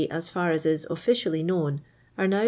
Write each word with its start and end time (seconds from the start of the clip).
as 0.09 0.29
far 0.29 0.49
as 0.49 0.65
is 0.65 0.87
ollicially 0.89 1.43
known, 1.45 1.79
are 2.17 2.27
now 2.27 2.37
t! 2.37 2.39